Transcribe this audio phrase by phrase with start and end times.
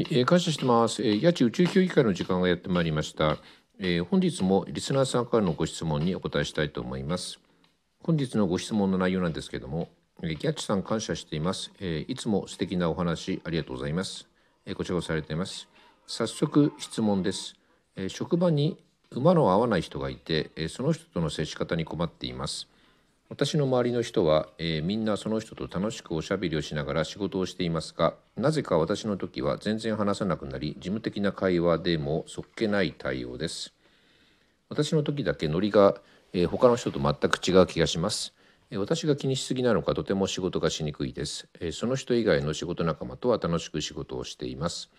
[0.00, 1.02] はい、えー、感謝してます。
[1.02, 3.36] えー、八千宇宙協議会の時間がやってまいりました、
[3.78, 4.04] えー。
[4.04, 7.38] 本日もリスナーさんからのご質問にお答えしたいと思います。
[8.02, 9.90] 本日のご質問の内容なんですけれども、
[10.22, 12.10] えー、ギャッチさん感謝しています、えー。
[12.10, 14.26] いつも素敵なお話ありがとうございます。
[14.64, 15.68] えー、こちらをされています。
[16.06, 17.56] 早速質問です。
[17.94, 18.78] えー、職場に
[19.10, 22.69] 馬の合わない人がいて、えー、その人との接し方に困っています。
[23.30, 33.72] 私の周りの人は、えー、みんなその人と楽しくおしゃべりをしながら仕事をしていますがなぜか私の時は全然話さなくなり事務的な会話でもそっけない対応です。
[34.68, 36.00] 私の時だけノリが、
[36.32, 38.34] えー、他の人と全く違う気がします、
[38.72, 44.90] えー、私が気にしすぎなのかとても仕事がしにくいです、えー、その人以外の仕事仲間とは楽しく仕事をしています。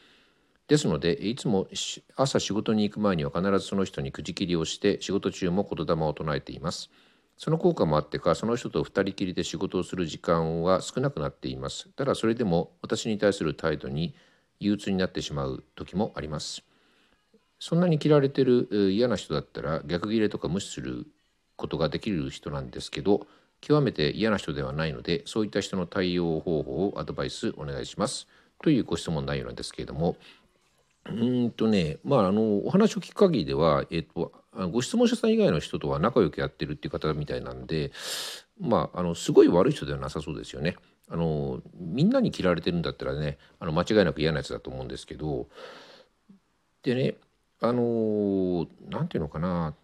[0.70, 1.68] ですのでいつも
[2.16, 6.90] 朝仕事に行く前には必ずその人にくじ切りをして仕事中も言霊を唱えています。
[7.38, 11.90] その効果もあってかその人と二人きりで仕事をする時間は少なくなっています。
[11.96, 14.14] ただそれでも私に対する態度に
[14.60, 16.64] 憂鬱になってしまう時もあります。
[17.60, 21.08] そんなに嫌われてる嫌な人だったら逆ギレとか無視する
[21.56, 23.28] ことができる人なんですけど
[23.60, 28.28] 極めて嫌な人ではないのでそういった人の対応方法をアドバイスお願いします。
[28.64, 30.16] というご質問内容なんですけれども
[31.10, 34.32] うんとねまああのお話を聞く限りでは、えっと、
[34.72, 37.92] ご質問者さん以外の人とは仲良くやってるっていう方みたいなんで
[38.60, 40.76] まああのすごい悪い人ではなさそうですよね。
[41.10, 45.48] あのみんなに嫌われてるんだったらねあの間違いなく嫌なやつだと思うんですけど
[46.84, 47.16] でね
[47.60, 49.76] あの何て言うのかな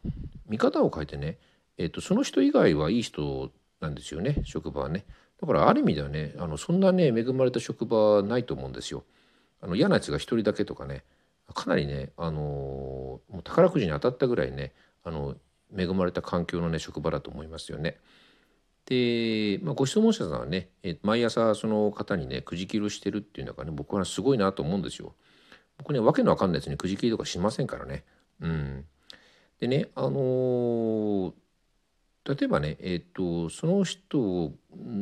[0.47, 1.37] 見方を変えてね、
[1.77, 5.05] えっと、その人以外はいい人なんですよね職場はね。
[5.39, 9.03] だからある意味ではねあのそんなね恵まれた職場はないと思うんですよ。
[9.61, 11.03] あの嫌なやつが一人だけとかね
[11.53, 12.41] かなりね、あの
[13.29, 15.35] もう宝くじに当たったぐらいねあの
[15.75, 17.97] 恵まれた環境のね職場だと思いますよね。
[18.85, 25.15] で、まあ、ご質問者さんはねえ毎朝その方にねくじ切りをしてるっていうのがね僕はすごいなと思うんですよ。
[25.77, 28.03] 僕ねわけのわかんないやつにくじ切りとかしませんからね。
[28.41, 28.85] うん、
[29.59, 31.33] でねあのー
[32.27, 34.51] 例えばね、えーと、その人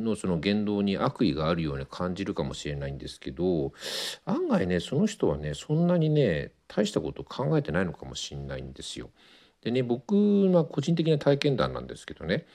[0.03, 3.73] のその言動に悪意があるように感じるかもしれないんですけど
[4.25, 9.09] 案外ねその人はねそんなにね大したこと考えてないのかもしれないんですよ。
[9.61, 12.45] でね僕は個人的な体験談なんですけどね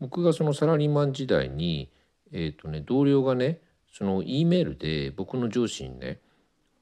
[0.00, 1.90] 僕がそのサラリーマン時代に、
[2.32, 3.60] えーとね、同僚がね
[3.92, 6.20] その E メールで僕の上司にね、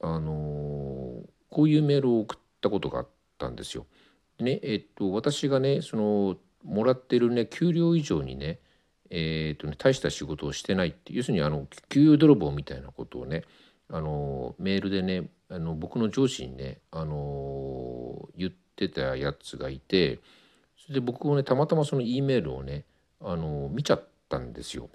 [0.01, 3.07] あのー、こういうメールを送ったことがあっ
[3.37, 3.85] たんですよ。
[4.39, 8.59] ねえっ、ー、と私がねそのもらってるね給料以上にね,、
[9.09, 13.43] えーとね大した仕事をしてないって要するにあの給与泥棒みたいなことをね
[13.89, 20.19] あのメールでねあの僕の上司にねあの言ってたやつがいて
[20.77, 22.85] それで僕もねたまたまその E メールをね
[23.21, 24.89] あの見ちゃったんですよ。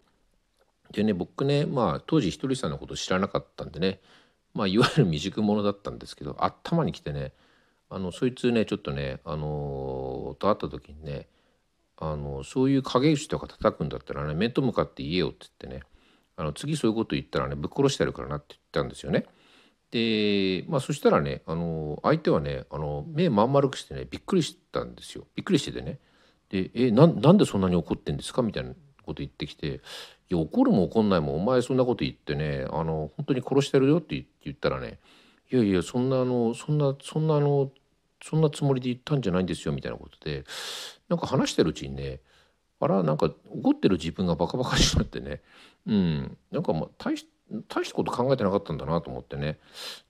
[0.93, 4.01] でね僕ねまあ当時ひとりさんのこと知らなかったんでね
[4.55, 7.33] まあいわゆる未熟者だったんですけど頭にきてね
[7.91, 11.27] あのそいつねちょっとねあのと会った時にね
[12.01, 15.83] あのそういう影打ちとか叩くんだったらね面と向かって言えよって言ってね
[16.37, 19.27] あの次そういうこと言ったらねぶっ殺してやるからなって言ったんですよね。
[19.91, 25.99] でまあそしたらねあの相手はねあの目まん丸くしてねびっくりしたんですよびっくりしててね
[26.51, 28.71] で「えななんでそんなに怒ってんですか?」みたいな
[29.03, 29.81] こと言ってきて
[30.31, 35.01] 「いや怒るも怒んないもお前そんなこと言ってねあの本当に殺してるよ」って言ったらね
[35.51, 37.73] 「いやいやそんなあのそんなそんなあの
[38.23, 40.45] そんなつもりで言ったんじゃないんですよ」みたいなことで
[41.09, 42.21] なんか話してるうちにね
[42.81, 45.41] あらなんか怒ってる自分がバカバカしくなってね
[45.87, 47.27] うんなんかまあ大し
[47.67, 49.59] 大したこと考えてなかったんだなと思ってね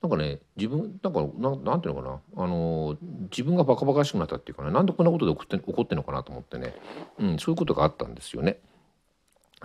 [0.03, 2.99] なんかね自分なんかななんていうのかなあの
[3.31, 6.75] 自分がバカバカしくなったっていうかねなんでこんなことで怒って怒ってんのかなと思ってね、
[7.19, 8.59] うん、そういうことがあったんですよね。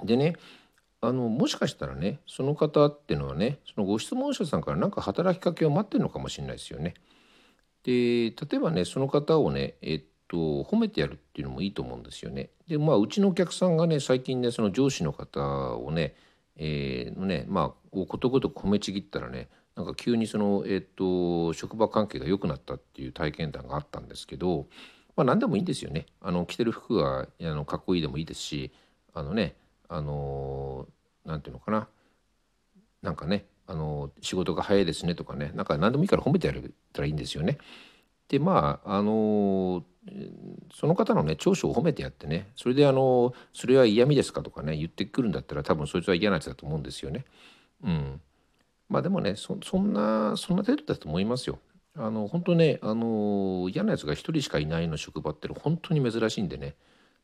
[0.04, 0.36] でね
[1.02, 6.94] あのもしかしたらねその方っていうのはねそのご質問者さんから何か働きかけを待ってるのかもしれないですよね。
[7.84, 12.50] で例えばねその方をねえっと褒めてやるっていうのもいいと思うんですよね。
[12.68, 15.42] でまあうちのお客さんがね最近ねその上司の方
[15.78, 16.16] をね,、
[16.56, 24.68] えー、のねまあことごとく褒めちぎったらねなんか急にその、えーと、職場関係が良くなったっていう体験談があったんですけど、
[25.16, 26.06] まあ、何でもいいんですよね。
[26.22, 28.72] あの着てる服があのかっこいいでもいいですし
[29.14, 29.56] あのね
[29.90, 30.88] あの
[31.26, 31.88] なんていうのかな
[33.02, 37.58] なんかねあの仕事が早いですねとかねなんか何でもいいから褒めてやるたらいいんですよね。
[38.28, 39.84] でまああの
[40.74, 47.26] その方のね長所を褒めてやってねそれであのそれは嫌味ですかとかね言ってくるんだったら多分そいつは嫌なやつだと思うんですよね。
[47.84, 48.22] うん、
[48.90, 51.60] まあでもねそんなそんな程度だと思いますよ。
[51.96, 56.76] あの本当ねあの嫌なやつが一人しかいないの職場って本当に珍しいんでね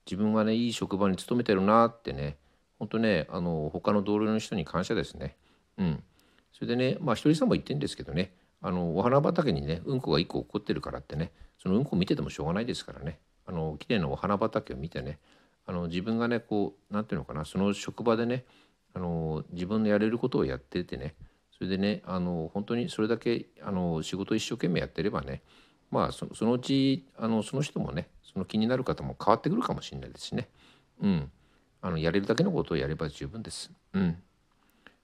[0.05, 2.37] 自分はねいい職場に勤めてるなってね
[2.77, 5.35] 本当ねあの他の同僚の人に感謝ですね。
[5.77, 6.03] うん、
[6.51, 11.31] それでねまあひとりさんも言ってるんですけどねあのお花畑にねうんこが1個起こってるからってね
[11.61, 13.19] そのうんこ見ててもしょうがないですからね。
[13.45, 15.17] あの綺麗なお花畑を見てね
[15.65, 18.45] あの自分がねこう何て言うのかなその職場でね
[18.93, 21.15] あの自分のやれることをやっててね
[21.57, 25.41] それでねあの本当にそれだけあの仕事一生懸命やってればね
[25.89, 30.49] まあそのうちあのその人もねその気になる方も変わってくるかもしれないですしね。
[31.01, 31.31] うん。
[31.81, 33.71] あのやれるだけのことをやれば十分です。
[33.93, 34.17] うん。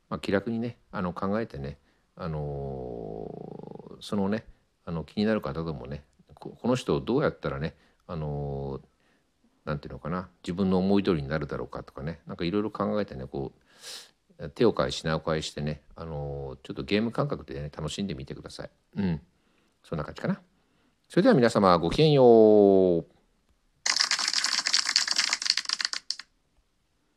[0.10, 1.78] まあ、気楽にねあの考えてね
[2.16, 4.46] あのそのね
[4.86, 6.04] あの気になる方でもね
[6.36, 7.76] この人をどうやったらね
[8.08, 8.82] あの
[9.66, 13.52] なんていうのかな自分の思い通りになるだろうかとかねなんかいろいろ考えてねこ
[14.40, 18.70] う手を変え品を変えしてねあのちょっとゲーム感覚でね楽しんでみてください。
[18.98, 19.22] うん
[19.84, 20.42] そんな感じかな。
[21.08, 23.15] それでは皆様ごきげんよう。